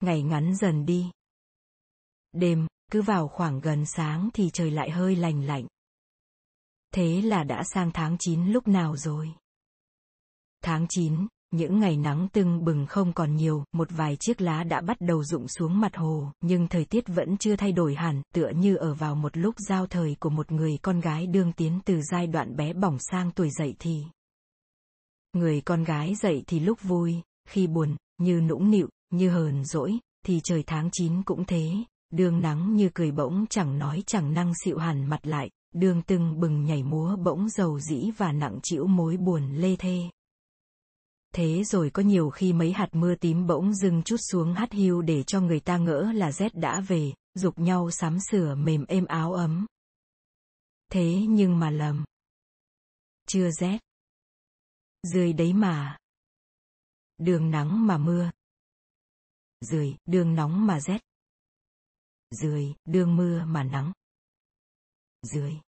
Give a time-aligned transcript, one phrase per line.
[0.00, 1.10] Ngày ngắn dần đi.
[2.32, 5.66] Đêm, cứ vào khoảng gần sáng thì trời lại hơi lành lạnh.
[6.94, 9.28] Thế là đã sang tháng 9 lúc nào rồi?
[10.62, 14.80] Tháng 9, những ngày nắng tưng bừng không còn nhiều, một vài chiếc lá đã
[14.80, 18.48] bắt đầu rụng xuống mặt hồ, nhưng thời tiết vẫn chưa thay đổi hẳn, tựa
[18.48, 22.02] như ở vào một lúc giao thời của một người con gái đương tiến từ
[22.02, 24.04] giai đoạn bé bỏng sang tuổi dậy thì.
[25.32, 29.98] Người con gái dậy thì lúc vui, khi buồn, như nũng nịu, như hờn dỗi,
[30.26, 31.72] thì trời tháng 9 cũng thế,
[32.10, 36.40] đương nắng như cười bỗng chẳng nói chẳng năng xịu hẳn mặt lại, đương tưng
[36.40, 40.10] bừng nhảy múa bỗng dầu dĩ và nặng chịu mối buồn lê thê.
[41.34, 45.02] Thế rồi có nhiều khi mấy hạt mưa tím bỗng dưng chút xuống hắt hiu
[45.02, 49.06] để cho người ta ngỡ là rét đã về, dục nhau sắm sửa mềm êm
[49.06, 49.66] áo ấm.
[50.92, 52.04] Thế nhưng mà lầm.
[53.28, 53.78] Chưa rét.
[55.02, 55.96] Rơi đấy mà.
[57.18, 58.30] Đường nắng mà mưa.
[59.60, 61.00] Rười, đường nóng mà rét.
[62.30, 63.92] Rười, đường mưa mà nắng.
[65.22, 65.60] rười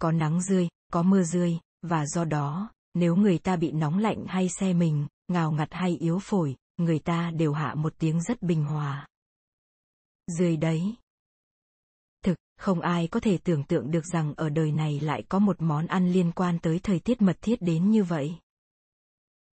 [0.00, 4.24] Có nắng rơi, có mưa rơi, và do đó, nếu người ta bị nóng lạnh
[4.28, 8.42] hay xe mình, ngào ngặt hay yếu phổi, người ta đều hạ một tiếng rất
[8.42, 9.08] bình hòa.
[10.26, 10.94] Rơi đấy.
[12.22, 15.56] Thực, không ai có thể tưởng tượng được rằng ở đời này lại có một
[15.62, 18.38] món ăn liên quan tới thời tiết mật thiết đến như vậy.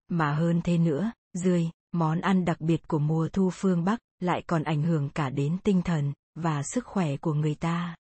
[0.08, 4.44] Mà hơn thế nữa, rươi, món ăn đặc biệt của mùa thu phương Bắc, lại
[4.48, 7.96] còn ảnh hưởng cả đến tinh thần, và sức khỏe của người ta.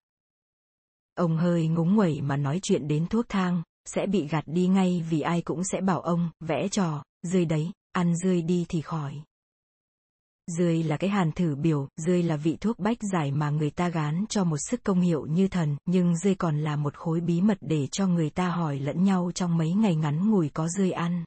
[1.15, 5.05] Ông hơi ngúng nguẩy mà nói chuyện đến thuốc thang, sẽ bị gạt đi ngay
[5.09, 9.23] vì ai cũng sẽ bảo ông, vẽ trò, rơi đấy, ăn rơi đi thì khỏi.
[10.57, 13.89] Rươi là cái hàn thử biểu, rươi là vị thuốc bách giải mà người ta
[13.89, 17.41] gán cho một sức công hiệu như thần, nhưng rươi còn là một khối bí
[17.41, 20.91] mật để cho người ta hỏi lẫn nhau trong mấy ngày ngắn ngủi có rươi
[20.91, 21.23] ăn.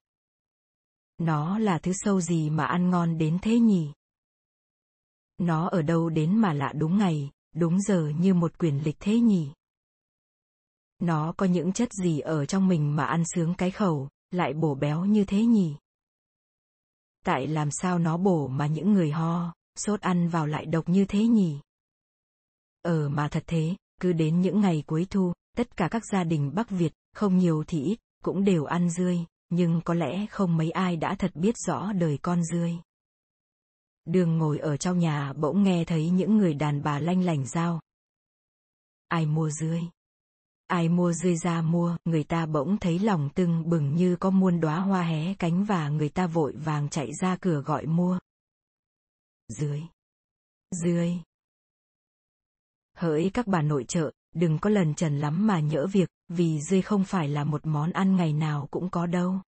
[1.18, 3.92] Nó là thứ sâu gì mà ăn ngon đến thế nhỉ?
[5.38, 9.20] Nó ở đâu đến mà lạ đúng ngày, đúng giờ như một quyển lịch thế
[9.20, 9.52] nhỉ?
[10.98, 14.74] Nó có những chất gì ở trong mình mà ăn sướng cái khẩu, lại bổ
[14.74, 15.76] béo như thế nhỉ?
[17.24, 21.04] Tại làm sao nó bổ mà những người ho, sốt ăn vào lại độc như
[21.04, 21.60] thế nhỉ?
[22.82, 26.54] Ờ mà thật thế, cứ đến những ngày cuối thu, tất cả các gia đình
[26.54, 30.70] Bắc Việt, không nhiều thì ít, cũng đều ăn dươi, nhưng có lẽ không mấy
[30.70, 32.78] ai đã thật biết rõ đời con rươi
[34.04, 37.80] Đường ngồi ở trong nhà bỗng nghe thấy những người đàn bà lanh lảnh giao.
[39.08, 39.82] Ai mua rươi
[40.66, 44.60] Ai mua rươi ra mua, người ta bỗng thấy lòng tưng bừng như có muôn
[44.60, 48.18] đóa hoa hé cánh và người ta vội vàng chạy ra cửa gọi mua.
[49.48, 49.82] dưới.
[50.70, 51.12] Dưới.
[52.96, 56.82] Hỡi các bà nội trợ, đừng có lần trần lắm mà nhỡ việc, vì dươi
[56.82, 59.40] không phải là một món ăn ngày nào cũng có đâu.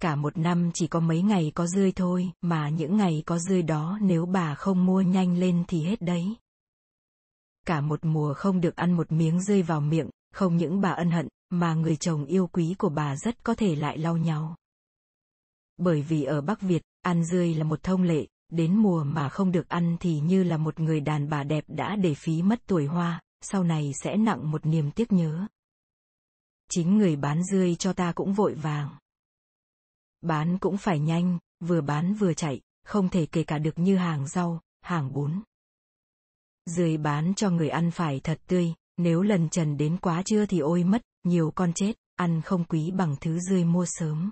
[0.00, 3.62] Cả một năm chỉ có mấy ngày có dươi thôi, mà những ngày có dươi
[3.62, 6.36] đó nếu bà không mua nhanh lên thì hết đấy
[7.66, 11.10] cả một mùa không được ăn một miếng dươi vào miệng, không những bà ân
[11.10, 14.56] hận, mà người chồng yêu quý của bà rất có thể lại lau nhau.
[15.76, 19.52] Bởi vì ở Bắc Việt, ăn dươi là một thông lệ, đến mùa mà không
[19.52, 22.86] được ăn thì như là một người đàn bà đẹp đã để phí mất tuổi
[22.86, 25.46] hoa, sau này sẽ nặng một niềm tiếc nhớ.
[26.70, 28.98] Chính người bán rươi cho ta cũng vội vàng.
[30.20, 34.28] Bán cũng phải nhanh, vừa bán vừa chạy, không thể kể cả được như hàng
[34.28, 35.42] rau, hàng bún.
[36.66, 40.58] Rươi bán cho người ăn phải thật tươi, nếu lần trần đến quá trưa thì
[40.58, 44.30] ôi mất, nhiều con chết, ăn không quý bằng thứ rươi mua sớm.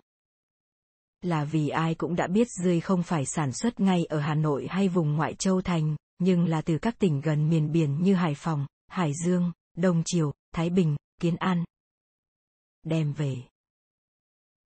[1.22, 4.66] Là vì ai cũng đã biết rươi không phải sản xuất ngay ở Hà Nội
[4.70, 8.34] hay vùng ngoại châu thành, nhưng là từ các tỉnh gần miền biển như Hải
[8.34, 11.64] Phòng, Hải Dương, Đông Triều, Thái Bình, Kiến An.
[12.84, 13.36] Đem về.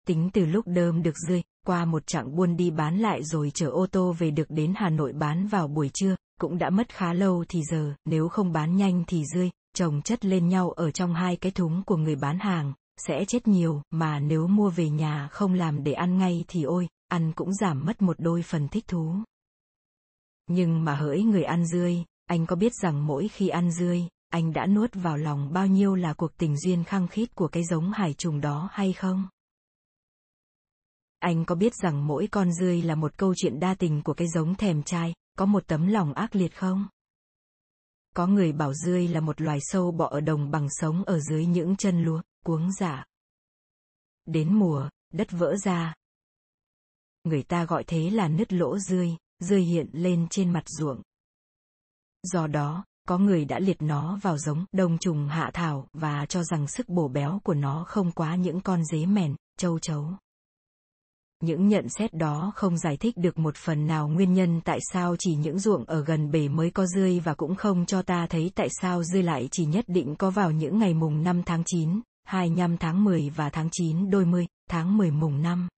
[0.07, 3.69] Tính từ lúc đơm được rơi, qua một chặng buôn đi bán lại rồi chở
[3.71, 7.13] ô tô về được đến Hà Nội bán vào buổi trưa, cũng đã mất khá
[7.13, 11.15] lâu thì giờ, nếu không bán nhanh thì rơi, chồng chất lên nhau ở trong
[11.15, 15.29] hai cái thúng của người bán hàng, sẽ chết nhiều, mà nếu mua về nhà
[15.33, 18.85] không làm để ăn ngay thì ôi, ăn cũng giảm mất một đôi phần thích
[18.89, 19.15] thú.
[20.47, 24.53] Nhưng mà hỡi người ăn dươi, anh có biết rằng mỗi khi ăn dươi, anh
[24.53, 27.93] đã nuốt vào lòng bao nhiêu là cuộc tình duyên khăng khít của cái giống
[27.93, 29.29] hải trùng đó hay không?
[31.19, 34.29] Anh có biết rằng mỗi con rươi là một câu chuyện đa tình của cái
[34.29, 36.89] giống thèm trai, có một tấm lòng ác liệt không?
[38.15, 41.47] Có người bảo rươi là một loài sâu bọ ở đồng bằng sống ở dưới
[41.47, 43.05] những chân lúa, cuống giả.
[44.27, 45.95] Đến mùa, đất vỡ ra.
[47.25, 51.03] Người ta gọi thế là nứt lỗ rươi, rươi hiện lên trên mặt ruộng.
[52.23, 56.43] Do đó, có người đã liệt nó vào giống đồng trùng hạ thảo và cho
[56.45, 60.05] rằng sức bổ béo của nó không quá những con dế mèn, châu chấu.
[61.43, 65.17] những nhận xét đó không giải thích được một phần nào nguyên nhân tại sao
[65.19, 68.51] chỉ những ruộng ở gần bể mới có rươi và cũng không cho ta thấy
[68.55, 72.01] tại sao rươi lại chỉ nhất định có vào những ngày mùng 5 tháng 9,
[72.25, 75.69] 25 tháng 10 và tháng 9 đôi mươi, tháng 10 mùng 5.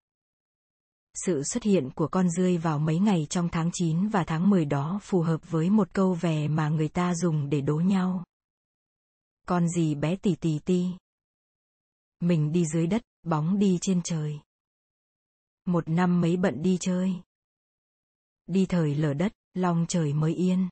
[1.24, 4.64] Sự xuất hiện của con rươi vào mấy ngày trong tháng 9 và tháng 10
[4.64, 8.24] đó phù hợp với một câu về mà người ta dùng để đố nhau.
[9.46, 10.86] Con gì bé tì tì ti.
[12.20, 14.40] Mình đi dưới đất, bóng đi trên trời.
[15.64, 17.14] Một năm mấy bận đi chơi.
[18.46, 20.68] Đi thời lở đất, long trời mới yên.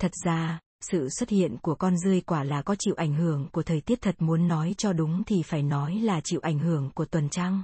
[0.00, 3.62] Thật ra, sự xuất hiện của con rươi quả là có chịu ảnh hưởng của
[3.62, 7.04] thời tiết thật muốn nói cho đúng thì phải nói là chịu ảnh hưởng của
[7.04, 7.62] tuần trăng.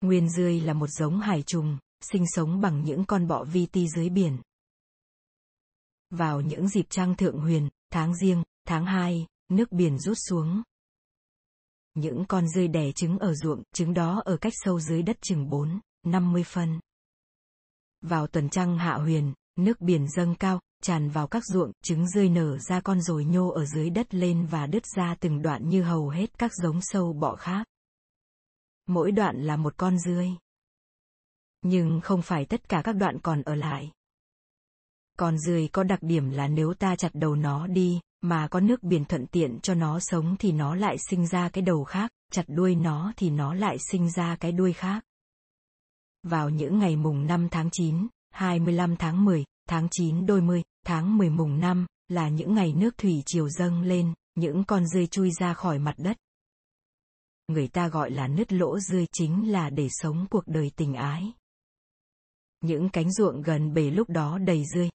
[0.00, 3.88] Nguyên dươi là một giống hải trùng, sinh sống bằng những con bọ vi ti
[3.88, 4.38] dưới biển.
[6.10, 10.62] Vào những dịp trăng thượng huyền, tháng riêng, tháng 2, nước biển rút xuống.
[11.94, 15.48] Những con dươi đẻ trứng ở ruộng, trứng đó ở cách sâu dưới đất chừng
[15.48, 16.80] 4, 50 phân.
[18.00, 22.28] Vào tuần trăng hạ huyền, nước biển dâng cao, tràn vào các ruộng, trứng rơi
[22.28, 25.82] nở ra con rồi nhô ở dưới đất lên và đứt ra từng đoạn như
[25.82, 27.66] hầu hết các giống sâu bọ khác.
[28.88, 30.30] Mỗi đoạn là một con rươi.
[31.62, 33.90] Nhưng không phải tất cả các đoạn còn ở lại.
[35.18, 38.82] Con rươi có đặc điểm là nếu ta chặt đầu nó đi, mà có nước
[38.82, 42.44] biển thuận tiện cho nó sống thì nó lại sinh ra cái đầu khác, chặt
[42.48, 45.04] đuôi nó thì nó lại sinh ra cái đuôi khác.
[46.22, 51.18] Vào những ngày mùng 5 tháng 9, 25 tháng 10, tháng 9 đôi mươi, tháng
[51.18, 55.30] 10 mùng 5, là những ngày nước thủy triều dâng lên, những con rươi chui
[55.30, 56.16] ra khỏi mặt đất.
[57.48, 61.32] Người ta gọi là nứt lỗ rươi chính là để sống cuộc đời tình ái.
[62.60, 64.90] Những cánh ruộng gần bể lúc đó đầy rươi.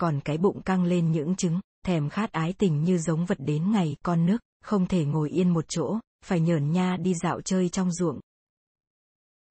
[0.00, 3.72] Còn cái bụng căng lên những trứng, thèm khát ái tình như giống vật đến
[3.72, 7.68] ngày con nước, không thể ngồi yên một chỗ, phải nhởn nha đi dạo chơi
[7.68, 8.20] trong ruộng.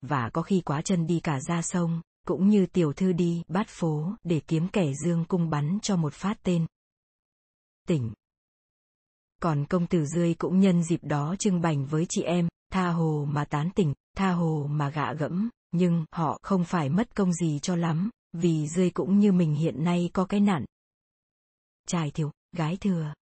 [0.02, 3.68] Và có khi quá chân đi cả ra sông, cũng như tiểu thư đi bát
[3.68, 6.66] phố để kiếm kẻ dương cung bắn cho một phát tên.
[7.88, 8.14] Tỉnh.
[9.44, 13.28] Còn công tử rươi cũng nhân dịp đó trưng bành với chị em, tha hồ
[13.30, 17.60] mà tán tỉnh, tha hồ mà gạ gẫm, nhưng họ không phải mất công gì
[17.60, 20.66] cho lắm, vì rươi cũng như mình hiện nay có cái nạn.
[21.88, 23.13] Trai thiếu, gái thừa.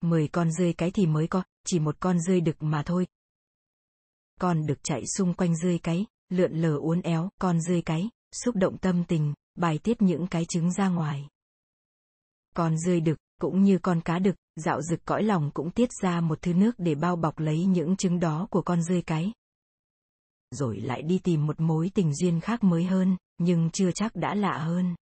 [0.00, 3.06] Mười con rươi cái thì mới có, chỉ một con rươi đực mà thôi.
[4.40, 8.10] Con được chạy xung quanh rươi cái, lượn lờ uốn éo, con rươi cái,
[8.44, 11.28] xúc động tâm tình, bài tiết những cái trứng ra ngoài.
[12.54, 16.20] Con rươi đực, cũng như con cá đực, dạo rực cõi lòng cũng tiết ra
[16.20, 19.32] một thứ nước để bao bọc lấy những trứng đó của con rơi cái.
[20.50, 24.34] Rồi lại đi tìm một mối tình duyên khác mới hơn, nhưng chưa chắc đã
[24.34, 24.94] lạ hơn.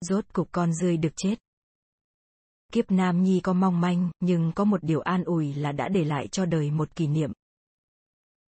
[0.00, 1.34] Rốt cục con rơi được chết.
[2.72, 6.04] Kiếp nam nhi có mong manh, nhưng có một điều an ủi là đã để
[6.04, 7.32] lại cho đời một kỷ niệm,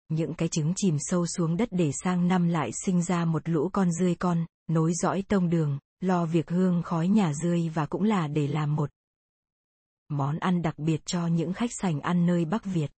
[0.08, 3.70] những cái trứng chìm sâu xuống đất để sang năm lại sinh ra một lũ
[3.72, 8.02] con rươi con, nối dõi tông đường, lo việc hương khói nhà rươi và cũng
[8.02, 8.90] là để làm một
[10.08, 12.92] món ăn đặc biệt cho những khách sành ăn nơi Bắc Việt.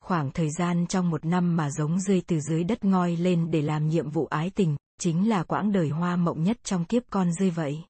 [0.00, 3.62] Khoảng thời gian trong một năm mà giống rươi từ dưới đất ngoi lên để
[3.62, 7.32] làm nhiệm vụ ái tình, chính là quãng đời hoa mộng nhất trong kiếp con
[7.32, 7.84] rơi vậy.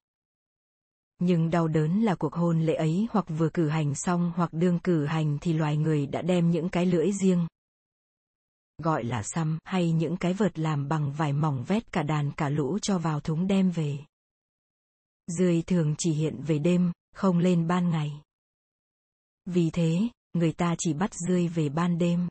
[1.19, 4.79] Nhưng đau đớn là cuộc hôn lễ ấy hoặc vừa cử hành xong hoặc đương
[4.79, 7.47] cử hành thì loài người đã đem những cái lưỡi riêng,
[8.79, 12.49] gọi là xăm hay những cái vợt làm bằng vải mỏng vét cả đàn cả
[12.49, 13.99] lũ cho vào thúng đem về.
[15.27, 18.21] Dươi thường chỉ hiện về đêm, không lên ban ngày.
[19.45, 19.99] Vì thế,
[20.33, 22.27] người ta chỉ bắt dươi về ban đêm.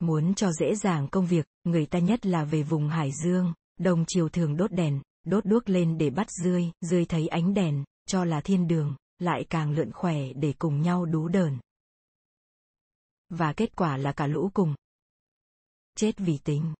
[0.00, 4.04] Muốn cho dễ dàng công việc, người ta nhất là về vùng Hải Dương, đồng
[4.08, 8.24] chiều thường đốt đèn, đốt đuốc lên để bắt dươi, dươi thấy ánh đèn, cho
[8.24, 11.58] là thiên đường, lại càng lượn khỏe để cùng nhau đú đờn.
[13.28, 14.74] Và kết quả là cả lũ cùng,
[15.98, 16.74] chết vì tính.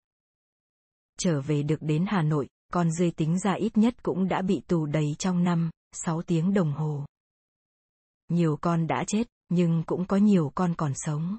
[1.18, 4.62] Trở về được đến Hà Nội, con dươi tính ra ít nhất cũng đã bị
[4.66, 7.06] tù đầy trong năm, 6 tiếng đồng hồ.
[8.28, 11.38] Nhiều con đã chết, nhưng cũng có nhiều con còn sống.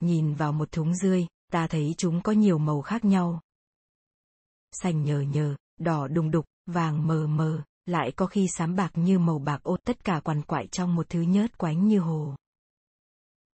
[0.00, 3.40] Nhìn vào một thúng dươi, ta thấy chúng có nhiều màu khác nhau.
[4.72, 9.18] Xanh nhờ nhờ, đỏ đùng đục, vàng mờ mờ, lại có khi xám bạc như
[9.18, 12.36] màu bạc ô tất cả quằn quại trong một thứ nhớt quánh như hồ.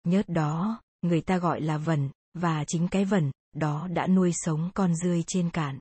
[0.04, 4.70] Nhớt đó, người ta gọi là vần, và chính cái vẩn đó đã nuôi sống
[4.74, 5.78] con rươi trên cạn.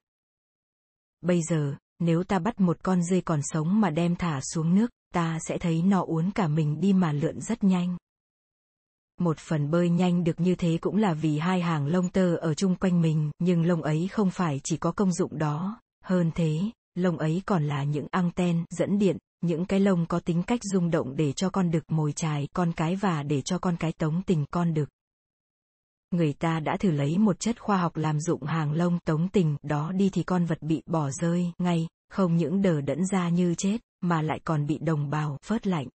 [1.21, 4.91] Bây giờ, nếu ta bắt một con rươi còn sống mà đem thả xuống nước,
[5.13, 7.97] ta sẽ thấy nó uốn cả mình đi mà lượn rất nhanh.
[9.19, 12.53] Một phần bơi nhanh được như thế cũng là vì hai hàng lông tơ ở
[12.53, 16.59] chung quanh mình, nhưng lông ấy không phải chỉ có công dụng đó, hơn thế,
[16.95, 20.91] lông ấy còn là những anten dẫn điện, những cái lông có tính cách rung
[20.91, 24.21] động để cho con đực mồi chài con cái và để cho con cái tống
[24.25, 24.89] tình con đực.
[26.11, 29.57] Người ta đã thử lấy một chất khoa học làm dụng hàng lông tống tình
[29.63, 33.55] đó đi thì con vật bị bỏ rơi ngay, không những đờ đẫn ra như
[33.55, 35.87] chết, mà lại còn bị đồng bào phớt lạnh.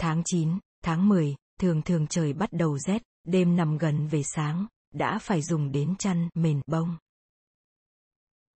[0.00, 4.66] Tháng 9, tháng 10, thường thường trời bắt đầu rét, đêm nằm gần về sáng,
[4.94, 6.96] đã phải dùng đến chăn mền bông.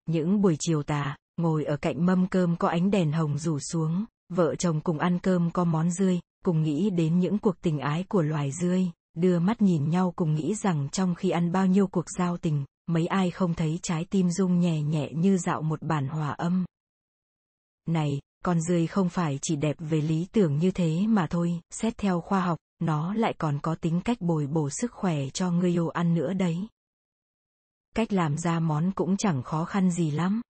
[0.06, 4.04] Những buổi chiều tà, ngồi ở cạnh mâm cơm có ánh đèn hồng rủ xuống,
[4.28, 8.04] vợ chồng cùng ăn cơm có món dươi, cùng nghĩ đến những cuộc tình ái
[8.08, 8.90] của loài dươi,
[9.20, 12.64] đưa mắt nhìn nhau cùng nghĩ rằng trong khi ăn bao nhiêu cuộc giao tình,
[12.86, 16.64] mấy ai không thấy trái tim rung nhẹ nhẹ như dạo một bản hòa âm.
[17.86, 21.98] Này, con rươi không phải chỉ đẹp về lý tưởng như thế mà thôi, xét
[21.98, 25.70] theo khoa học, nó lại còn có tính cách bồi bổ sức khỏe cho người
[25.70, 26.68] yêu ăn nữa đấy.
[27.94, 30.40] Cách làm ra món cũng chẳng khó khăn gì lắm.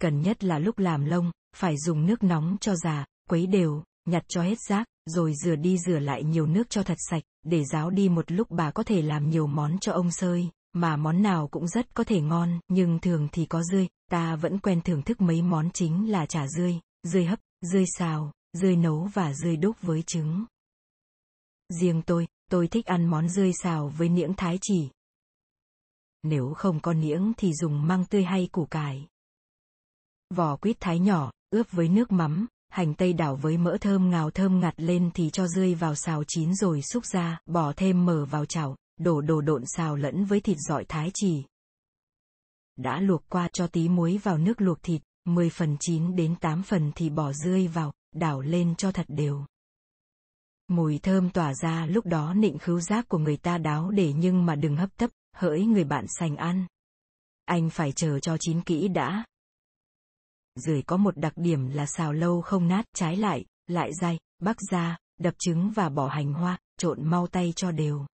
[0.00, 4.24] Cần nhất là lúc làm lông, phải dùng nước nóng cho già, quấy đều, nhặt
[4.28, 7.90] cho hết rác, rồi rửa đi rửa lại nhiều nước cho thật sạch, để ráo
[7.90, 11.48] đi một lúc bà có thể làm nhiều món cho ông sơi, mà món nào
[11.48, 15.20] cũng rất có thể ngon, nhưng thường thì có dươi, ta vẫn quen thưởng thức
[15.20, 19.76] mấy món chính là chả dươi, dươi hấp, dươi xào, dươi nấu và dươi đúc
[19.82, 20.44] với trứng.
[21.80, 24.88] Riêng tôi, tôi thích ăn món dươi xào với niễng thái chỉ.
[26.22, 29.06] Nếu không có niễng thì dùng măng tươi hay củ cải.
[30.34, 34.30] Vỏ quýt thái nhỏ, ướp với nước mắm, hành tây đảo với mỡ thơm ngào
[34.30, 38.24] thơm ngạt lên thì cho rươi vào xào chín rồi xúc ra, bỏ thêm mở
[38.24, 41.44] vào chảo, đổ đồ độn xào lẫn với thịt dọi thái chỉ.
[42.76, 46.62] Đã luộc qua cho tí muối vào nước luộc thịt, 10 phần chín đến 8
[46.62, 49.44] phần thì bỏ rươi vào, đảo lên cho thật đều.
[50.68, 54.46] Mùi thơm tỏa ra lúc đó nịnh khứu giác của người ta đáo để nhưng
[54.46, 56.66] mà đừng hấp tấp, hỡi người bạn sành ăn.
[57.44, 59.24] Anh phải chờ cho chín kỹ đã.
[60.54, 64.56] Rưởi có một đặc điểm là xào lâu không nát, trái lại, lại dai, bắc
[64.70, 68.06] ra, đập trứng và bỏ hành hoa, trộn mau tay cho đều.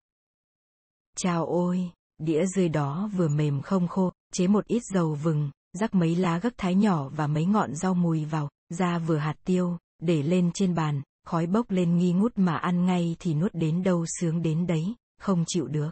[1.17, 5.95] Chào ôi, đĩa rươi đó vừa mềm không khô, chế một ít dầu vừng, rắc
[5.95, 9.77] mấy lá gấc thái nhỏ và mấy ngọn rau mùi vào, ra vừa hạt tiêu,
[9.99, 13.83] để lên trên bàn, khói bốc lên nghi ngút mà ăn ngay thì nuốt đến
[13.83, 15.91] đâu sướng đến đấy, không chịu được.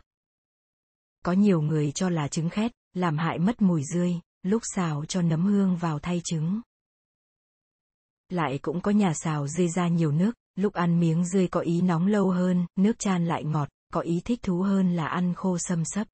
[1.26, 5.22] Có nhiều người cho là trứng khét, làm hại mất mùi rươi, lúc xào cho
[5.22, 6.62] nấm hương vào thay trứng.
[8.30, 11.82] Lại cũng có nhà xào rươi ra nhiều nước, lúc ăn miếng rươi có ý
[11.82, 15.58] nóng lâu hơn, nước chan lại ngọt, có ý thích thú hơn là ăn khô
[15.58, 16.08] xâm sấp.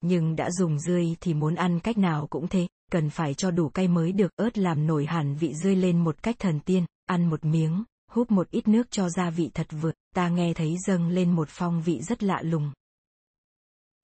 [0.00, 3.68] Nhưng đã dùng rươi thì muốn ăn cách nào cũng thế, cần phải cho đủ
[3.68, 7.30] cay mới được ớt làm nổi hẳn vị rươi lên một cách thần tiên, ăn
[7.30, 11.08] một miếng, hút một ít nước cho gia vị thật vừa, ta nghe thấy dâng
[11.08, 12.72] lên một phong vị rất lạ lùng.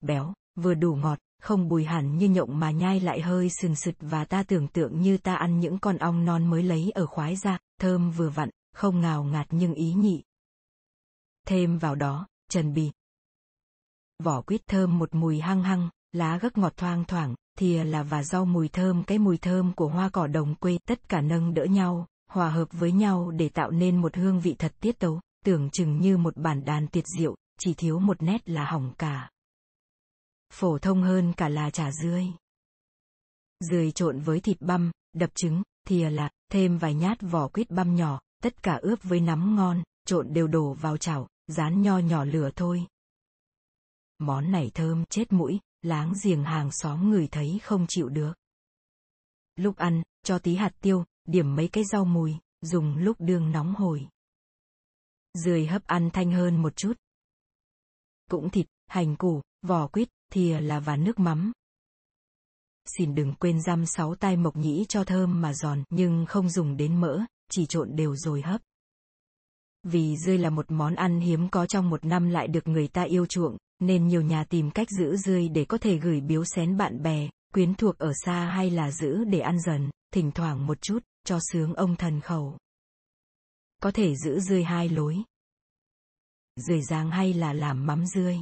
[0.01, 3.95] Béo, vừa đủ ngọt, không bùi hẳn như nhộng mà nhai lại hơi sừng sực
[3.99, 7.35] và ta tưởng tượng như ta ăn những con ong non mới lấy ở khoái
[7.35, 10.23] ra, thơm vừa vặn, không ngào ngạt nhưng ý nhị.
[11.47, 12.91] Thêm vào đó, trần bì.
[14.23, 18.23] Vỏ quýt thơm một mùi hăng hăng, lá gấc ngọt thoang thoảng, thìa là và
[18.23, 21.65] rau mùi thơm cái mùi thơm của hoa cỏ đồng quê tất cả nâng đỡ
[21.65, 25.69] nhau, hòa hợp với nhau để tạo nên một hương vị thật tiết tấu, tưởng
[25.69, 29.32] chừng như một bản đàn tiệt diệu, chỉ thiếu một nét là hỏng cả.
[30.53, 32.27] Phổ thông hơn cả là chả dươi.
[33.59, 37.95] Dươi trộn với thịt băm, đập trứng, thìa là, thêm vài nhát vỏ quýt băm
[37.95, 42.25] nhỏ, tất cả ướp với nắm ngon, trộn đều đổ vào chảo, rán nho nhỏ
[42.25, 42.85] lửa thôi.
[44.19, 48.33] Món này thơm chết mũi, láng giềng hàng xóm người thấy không chịu được.
[49.55, 53.75] Lúc ăn, cho tí hạt tiêu, điểm mấy cái rau mùi, dùng lúc đương nóng
[53.75, 54.07] hổi.
[55.33, 56.93] Dươi hấp ăn thanh hơn một chút.
[58.29, 61.51] Cũng thịt, hành củ, vỏ quýt, thìa là và nước mắm.
[62.97, 66.77] Xin đừng quên răm sáu tai mộc nhĩ cho thơm mà giòn nhưng không dùng
[66.77, 67.19] đến mỡ,
[67.51, 68.61] chỉ trộn đều rồi hấp.
[69.83, 73.01] Vì dươi là một món ăn hiếm có trong một năm lại được người ta
[73.01, 76.77] yêu chuộng, nên nhiều nhà tìm cách giữ dươi để có thể gửi biếu xén
[76.77, 80.81] bạn bè, quyến thuộc ở xa hay là giữ để ăn dần, thỉnh thoảng một
[80.81, 82.57] chút, cho sướng ông thần khẩu.
[83.81, 85.17] Có thể giữ dươi hai lối.
[86.55, 88.39] Dươi rang hay là làm mắm dươi.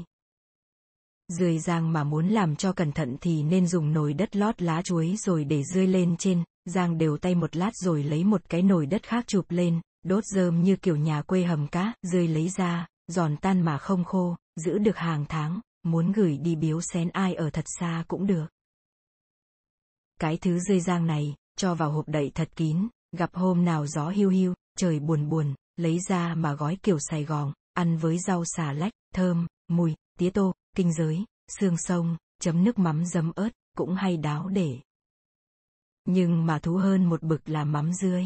[1.28, 4.82] Rươi rang mà muốn làm cho cẩn thận thì nên dùng nồi đất lót lá
[4.82, 8.62] chuối rồi để rươi lên trên, rang đều tay một lát rồi lấy một cái
[8.62, 12.50] nồi đất khác chụp lên, đốt rơm như kiểu nhà quê hầm cá, rươi lấy
[12.50, 17.10] ra, giòn tan mà không khô, giữ được hàng tháng, muốn gửi đi biếu xén
[17.10, 18.46] ai ở thật xa cũng được.
[20.20, 22.88] Cái thứ rươi rang này, cho vào hộp đậy thật kín,
[23.18, 27.24] gặp hôm nào gió hiu hiu, trời buồn buồn, lấy ra mà gói kiểu Sài
[27.24, 31.25] Gòn, ăn với rau xà lách, thơm, mùi, tía tô, kinh giới,
[31.60, 34.80] xương sông, chấm nước mắm dấm ớt, cũng hay đáo để.
[36.06, 38.25] Nhưng mà thú hơn một bực là mắm rươi.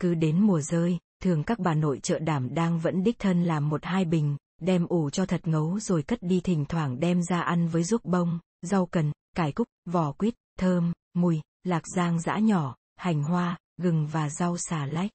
[0.00, 3.68] Cứ đến mùa rơi, thường các bà nội chợ đảm đang vẫn đích thân làm
[3.68, 7.40] một hai bình, đem ủ cho thật ngấu rồi cất đi thỉnh thoảng đem ra
[7.40, 12.38] ăn với ruốc bông, rau cần, cải cúc, vỏ quýt, thơm, mùi, lạc giang giã
[12.38, 15.10] nhỏ, hành hoa, gừng và rau xà lách.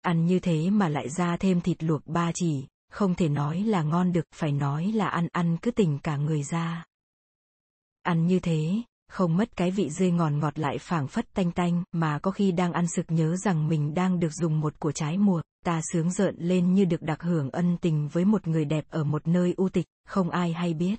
[0.00, 3.82] Ăn như thế mà lại ra thêm thịt luộc ba chỉ, không thể nói là
[3.82, 6.84] ngon được, phải nói là ăn ăn cứ tỉnh cả người ra.
[8.02, 11.82] Ăn như thế, không mất cái vị dươi ngọt ngọt lại phảng phất tanh tanh,
[11.92, 15.18] mà có khi đang ăn sực nhớ rằng mình đang được dùng một của trái
[15.18, 18.84] mùa, ta sướng rợn lên như được đặc hưởng ân tình với một người đẹp
[18.88, 20.96] ở một nơi u tịch, không ai hay biết.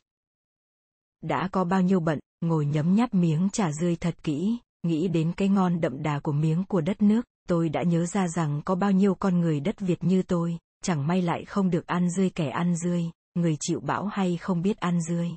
[1.21, 5.33] Đã có bao nhiêu bận, ngồi nhấm nháp miếng trà rươi thật kỹ, nghĩ đến
[5.37, 8.75] cái ngon đậm đà của miếng của đất nước, tôi đã nhớ ra rằng có
[8.75, 12.29] bao nhiêu con người đất Việt như tôi, chẳng may lại không được ăn rươi
[12.29, 15.29] kẻ ăn rươi, người chịu bão hay không biết ăn rươi.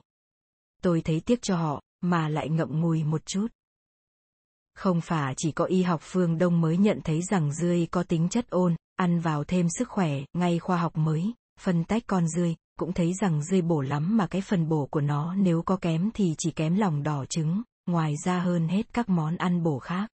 [0.83, 3.47] Tôi thấy tiếc cho họ, mà lại ngậm ngùi một chút.
[4.75, 8.29] Không phải chỉ có y học phương Đông mới nhận thấy rằng dươi có tính
[8.29, 12.55] chất ôn, ăn vào thêm sức khỏe, ngay khoa học mới, phân tách con dươi,
[12.79, 16.11] cũng thấy rằng dươi bổ lắm mà cái phần bổ của nó nếu có kém
[16.15, 20.09] thì chỉ kém lòng đỏ trứng, ngoài ra hơn hết các món ăn bổ khác.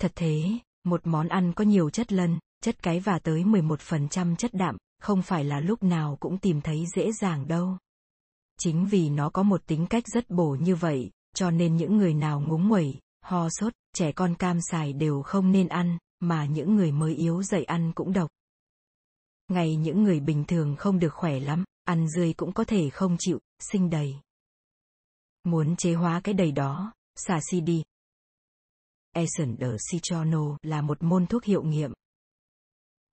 [0.00, 0.42] Thật thế,
[0.84, 5.22] một món ăn có nhiều chất lân, chất cái và tới 11% chất đạm, không
[5.22, 7.76] phải là lúc nào cũng tìm thấy dễ dàng đâu.
[8.58, 12.14] Chính vì nó có một tính cách rất bổ như vậy, cho nên những người
[12.14, 16.76] nào ngúng nguẩy, ho sốt, trẻ con cam xài đều không nên ăn, mà những
[16.76, 18.30] người mới yếu dậy ăn cũng độc.
[19.48, 23.16] Ngay những người bình thường không được khỏe lắm, ăn dươi cũng có thể không
[23.18, 24.16] chịu, sinh đầy.
[25.44, 27.82] Muốn chế hóa cái đầy đó, xả si đi.
[29.12, 31.92] Essence de Citrono là một môn thuốc hiệu nghiệm.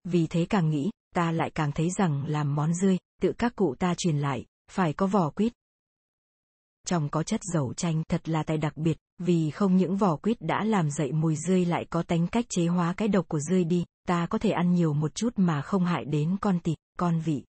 [0.04, 3.74] Vì thế càng nghĩ, ta lại càng thấy rằng làm món dươi, tự các cụ
[3.78, 5.52] ta truyền lại, phải có vỏ quýt.
[6.86, 10.40] Trong có chất dầu chanh thật là tài đặc biệt, vì không những vỏ quýt
[10.40, 13.64] đã làm dậy mùi dươi lại có tánh cách chế hóa cái độc của dươi
[13.64, 17.20] đi, ta có thể ăn nhiều một chút mà không hại đến con thịt, con
[17.20, 17.44] vị.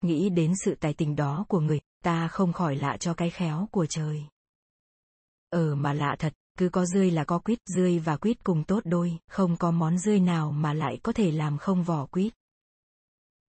[0.00, 3.68] Nghĩ đến sự tài tình đó của người, ta không khỏi lạ cho cái khéo
[3.70, 4.22] của trời.
[5.50, 8.80] Ờ mà lạ thật, cứ có rươi là có quýt, rươi và quýt cùng tốt
[8.84, 12.32] đôi, không có món rươi nào mà lại có thể làm không vỏ quýt.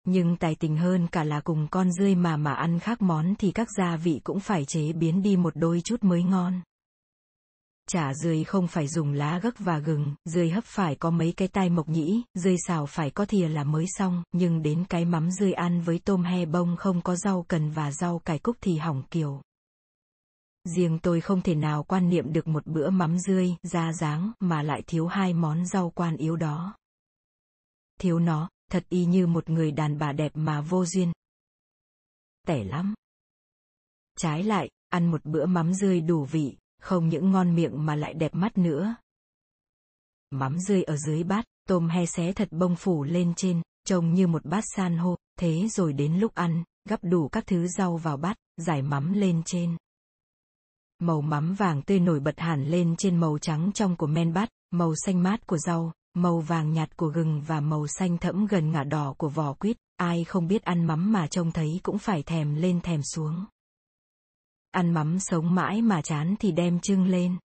[0.05, 3.53] Nhưng tài tình hơn cả là cùng con rươi mà mà ăn khác món thì
[3.53, 6.61] các gia vị cũng phải chế biến đi một đôi chút mới ngon.
[7.89, 11.49] Chả rươi không phải dùng lá gấc và gừng, rươi hấp phải có mấy cái
[11.49, 15.31] tai mộc nhĩ, rươi xào phải có thìa là mới xong, nhưng đến cái mắm
[15.31, 18.77] rươi ăn với tôm he bông không có rau cần và rau cải cúc thì
[18.77, 19.41] hỏng kiểu.
[20.65, 24.63] Riêng tôi không thể nào quan niệm được một bữa mắm rươi da dáng, mà
[24.63, 26.77] lại thiếu hai món rau quan yếu đó.
[28.01, 31.13] Thiếu nó, thật y như một người đàn bà đẹp mà vô duyên.
[32.47, 32.95] Tẻ lắm.
[34.19, 38.15] Trái lại, ăn một bữa mắm rươi đủ vị, không những ngon miệng mà lại
[38.15, 38.95] đẹp mắt nữa.
[40.31, 44.27] Mắm rươi ở dưới bát, tôm he xé thật bông phủ lên trên, trông như
[44.27, 48.17] một bát san hô, thế rồi đến lúc ăn, gắp đủ các thứ rau vào
[48.17, 49.77] bát, giải mắm lên trên.
[51.03, 54.49] Màu mắm vàng tươi nổi bật hẳn lên trên màu trắng trong của men bát,
[54.71, 58.71] màu xanh mát của rau, màu vàng nhạt của gừng và màu xanh thẫm gần
[58.71, 62.23] ngả đỏ của vỏ quýt, ai không biết ăn mắm mà trông thấy cũng phải
[62.23, 63.45] thèm lên thèm xuống.
[64.71, 67.37] Ăn mắm sống mãi mà chán thì đem trưng lên.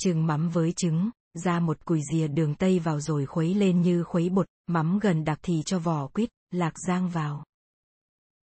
[0.00, 4.02] Trưng mắm với trứng, ra một cùi dìa đường tây vào rồi khuấy lên như
[4.02, 7.44] khuấy bột, mắm gần đặc thì cho vỏ quýt, lạc giang vào.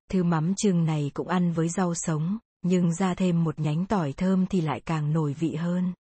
[0.10, 4.13] Thứ mắm trưng này cũng ăn với rau sống, nhưng ra thêm một nhánh tỏi
[4.13, 5.93] thơm thì lại càng nổi vị hơn.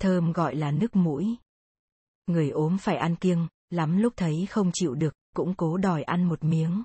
[0.00, 1.36] Thơm gọi là nước mũi.
[2.26, 6.24] Người ốm phải ăn kiêng, lắm lúc thấy không chịu được, cũng cố đòi ăn
[6.24, 6.82] một miếng.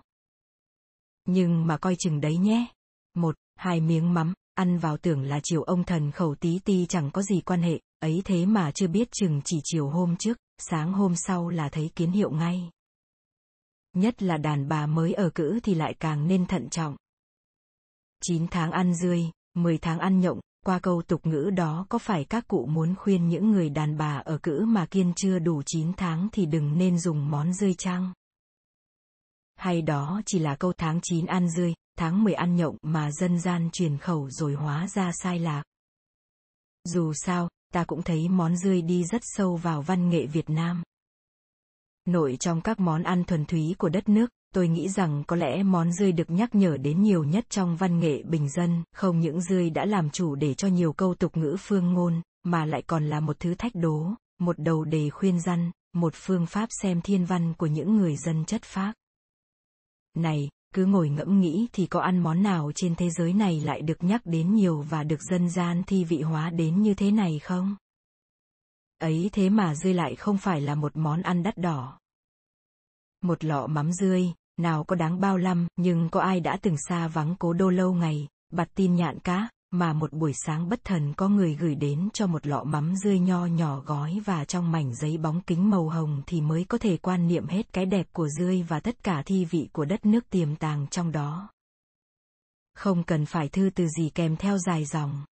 [1.26, 2.68] Nhưng mà coi chừng đấy nhé.
[3.14, 7.12] Một, hai miếng mắm, ăn vào tưởng là chiều ông thần khẩu tí ti chẳng
[7.12, 10.94] có gì quan hệ, ấy thế mà chưa biết chừng chỉ chiều hôm trước, sáng
[10.94, 12.70] hôm sau là thấy kiến hiệu ngay.
[13.94, 16.96] Nhất là đàn bà mới ở cữ thì lại càng nên thận trọng.
[18.24, 22.26] 9 tháng ăn dươi, 10 tháng ăn nhộng, qua câu tục ngữ đó có phải
[22.26, 25.94] các cụ muốn khuyên những người đàn bà ở cữ mà kiên chưa đủ 9
[25.94, 28.14] tháng thì đừng nên dùng món dươi chăng?
[29.56, 33.40] Hay đó chỉ là câu tháng 9 ăn dươi, tháng 10 ăn nhộng mà dân
[33.40, 35.64] gian truyền khẩu rồi hóa ra sai lạc.
[36.84, 40.84] Dù sao, ta cũng thấy món dươi đi rất sâu vào văn nghệ Việt Nam.
[42.06, 45.64] Nội trong các món ăn thuần túy của đất nước, tôi nghĩ rằng có lẽ
[45.64, 49.42] món dươi được nhắc nhở đến nhiều nhất trong văn nghệ bình dân, không những
[49.42, 53.06] dươi đã làm chủ để cho nhiều câu tục ngữ phương ngôn, mà lại còn
[53.06, 57.26] là một thứ thách đố, một đầu đề khuyên răn, một phương pháp xem thiên
[57.26, 58.96] văn của những người dân chất phác.
[60.14, 63.82] Này, cứ ngồi ngẫm nghĩ thì có ăn món nào trên thế giới này lại
[63.82, 67.40] được nhắc đến nhiều và được dân gian thi vị hóa đến như thế này
[67.40, 67.76] không?
[68.98, 72.00] Ấy thế mà dươi lại không phải là một món ăn đắt đỏ.
[73.22, 77.08] Một lọ mắm rươi, nào có đáng bao lăm, nhưng có ai đã từng xa
[77.08, 81.14] vắng cố đô lâu ngày, bặt tin nhạn cá, mà một buổi sáng bất thần
[81.14, 84.96] có người gửi đến cho một lọ mắm rươi nho nhỏ gói và trong mảnh
[84.96, 88.28] giấy bóng kính màu hồng thì mới có thể quan niệm hết cái đẹp của
[88.28, 91.50] rươi và tất cả thi vị của đất nước tiềm tàng trong đó.
[92.76, 95.26] Không cần phải thư từ gì kèm theo dài dòng.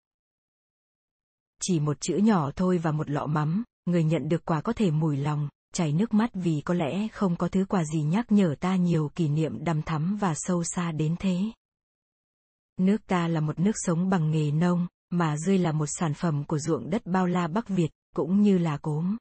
[1.63, 4.91] Chỉ một chữ nhỏ thôi và một lọ mắm, người nhận được quà có thể
[4.91, 8.55] mùi lòng, chảy nước mắt vì có lẽ không có thứ quà gì nhắc nhở
[8.61, 11.39] ta nhiều kỷ niệm đằm thắm và sâu xa đến thế.
[12.77, 16.45] Nước ta là một nước sống bằng nghề nông, mà rươi là một sản phẩm
[16.45, 19.17] của ruộng đất bao la Bắc Việt, cũng như là cốm.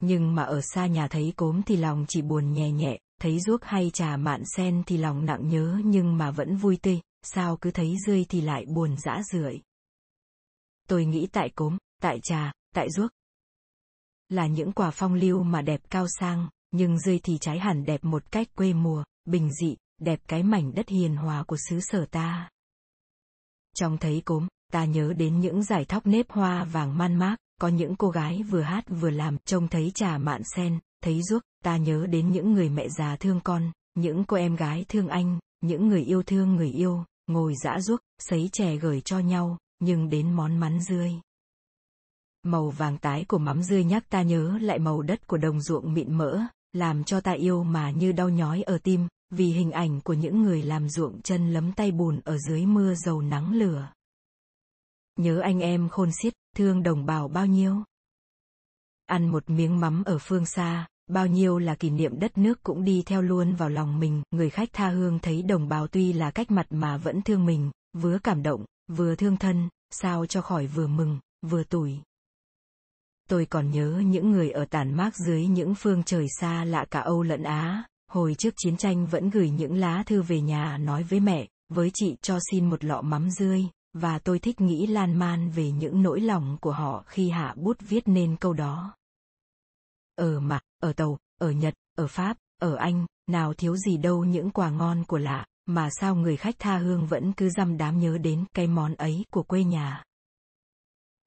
[0.00, 3.64] Nhưng mà ở xa nhà thấy cốm thì lòng chỉ buồn nhẹ nhẹ, thấy ruốc
[3.64, 7.70] hay trà mạn sen thì lòng nặng nhớ nhưng mà vẫn vui tươi, sao cứ
[7.70, 9.60] thấy rươi thì lại buồn dã rượi.
[10.88, 13.10] Tôi nghĩ tại cốm, tại trà, tại ruốc.
[14.28, 18.04] Là những quả phong lưu mà đẹp cao sang, nhưng rơi thì trái hẳn đẹp
[18.04, 22.06] một cách quê mùa, bình dị, đẹp cái mảnh đất hiền hòa của xứ sở
[22.10, 22.50] ta.
[23.76, 27.68] Trong thấy cốm, ta nhớ đến những giải thóc nếp hoa vàng man mác, có
[27.68, 31.76] những cô gái vừa hát vừa làm, trông thấy trà mạn sen, thấy ruốc, ta
[31.76, 35.88] nhớ đến những người mẹ già thương con, những cô em gái thương anh, những
[35.88, 40.32] người yêu thương người yêu, ngồi dã ruốc, sấy chè gửi cho nhau, nhưng đến
[40.32, 41.12] món mắn rươi.
[42.42, 45.94] Màu vàng tái của mắm rươi nhắc ta nhớ lại màu đất của đồng ruộng
[45.94, 46.40] mịn mỡ,
[46.72, 50.42] làm cho ta yêu mà như đau nhói ở tim, vì hình ảnh của những
[50.42, 53.88] người làm ruộng chân lấm tay bùn ở dưới mưa dầu nắng lửa.
[55.16, 57.82] Nhớ anh em khôn xiết, thương đồng bào bao nhiêu.
[59.06, 62.84] Ăn một miếng mắm ở phương xa, bao nhiêu là kỷ niệm đất nước cũng
[62.84, 66.30] đi theo luôn vào lòng mình, người khách tha hương thấy đồng bào tuy là
[66.30, 70.66] cách mặt mà vẫn thương mình, vừa cảm động, vừa thương thân, sao cho khỏi
[70.66, 71.98] vừa mừng, vừa tủi.
[73.28, 77.00] Tôi còn nhớ những người ở tản mát dưới những phương trời xa lạ cả
[77.00, 81.02] Âu lẫn Á, hồi trước chiến tranh vẫn gửi những lá thư về nhà nói
[81.02, 85.18] với mẹ, với chị cho xin một lọ mắm rươi, và tôi thích nghĩ lan
[85.18, 88.94] man về những nỗi lòng của họ khi hạ bút viết nên câu đó.
[90.16, 94.50] Ở mặt, ở tàu, ở Nhật, ở Pháp, ở Anh, nào thiếu gì đâu những
[94.50, 98.18] quà ngon của lạ, mà sao người khách tha hương vẫn cứ dăm đám nhớ
[98.18, 100.02] đến cái món ấy của quê nhà.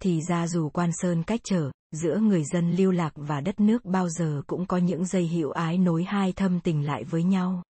[0.02, 3.86] Thì ra dù quan sơn cách trở, giữa người dân lưu lạc và đất nước
[3.86, 7.64] bao giờ cũng có những dây hữu ái nối hai thâm tình lại với nhau.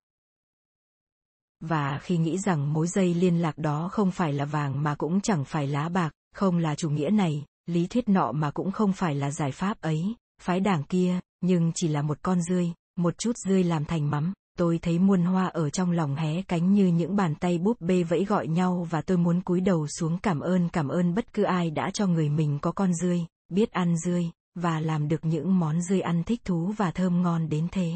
[1.60, 5.22] Và khi nghĩ rằng mối dây liên lạc đó không phải là vàng mà cũng
[5.22, 8.94] chẳng phải lá bạc, không là chủ nghĩa này, lý thuyết nọ mà cũng không
[8.94, 13.18] phải là giải pháp ấy, phái đảng kia, nhưng chỉ là một con rươi, một
[13.18, 16.88] chút rươi làm thành mắm, tôi thấy muôn hoa ở trong lòng hé cánh như
[16.88, 20.40] những bàn tay búp bê vẫy gọi nhau và tôi muốn cúi đầu xuống cảm
[20.40, 23.98] ơn cảm ơn bất cứ ai đã cho người mình có con rươi, biết ăn
[23.98, 27.94] dươi, và làm được những món dươi ăn thích thú và thơm ngon đến thế.